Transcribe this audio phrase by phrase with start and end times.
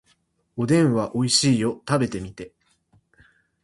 [0.55, 1.73] おでんはおいしいよ。
[1.87, 2.53] 食べてみて。